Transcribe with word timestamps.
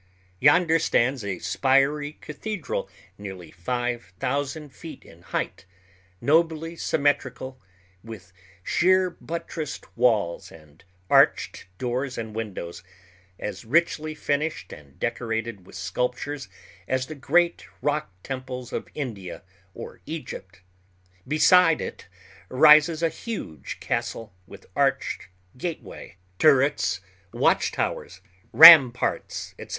Yonder 0.39 0.79
stands 0.79 1.23
a 1.23 1.37
spiry 1.37 2.13
cathedral 2.21 2.89
nearly 3.19 3.51
five 3.51 4.11
thousand 4.19 4.73
feet 4.73 5.03
in 5.05 5.21
height, 5.21 5.65
nobly 6.19 6.75
symmetrical, 6.75 7.61
with 8.03 8.33
sheer 8.63 9.11
buttressed 9.11 9.95
walls 9.95 10.51
and 10.51 10.83
arched 11.07 11.67
doors 11.77 12.17
and 12.17 12.33
windows, 12.33 12.81
as 13.37 13.63
richly 13.63 14.15
finished 14.15 14.73
and 14.73 14.97
decorated 14.99 15.67
with 15.67 15.75
sculptures 15.75 16.47
as 16.87 17.05
the 17.05 17.13
great 17.13 17.67
rock 17.83 18.11
temples 18.23 18.73
of 18.73 18.89
India 18.95 19.43
or 19.75 20.01
Egypt. 20.07 20.61
Beside 21.27 21.79
it 21.79 22.07
rises 22.49 23.03
a 23.03 23.09
huge 23.09 23.79
castle 23.79 24.33
with 24.47 24.65
arched 24.75 25.27
gateway, 25.59 26.15
turrets, 26.39 27.01
watch 27.31 27.71
towers, 27.71 28.21
ramparts, 28.51 29.53
etc. 29.59 29.69